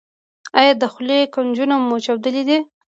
[0.59, 2.57] ایا د خولې کنجونه مو چاودلي دي؟